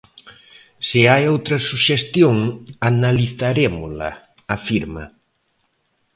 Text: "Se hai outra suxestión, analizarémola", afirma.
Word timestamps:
"Se 0.87 0.99
hai 1.11 1.23
outra 1.33 1.57
suxestión, 1.69 2.35
analizarémola", 2.89 4.11
afirma. 4.55 5.03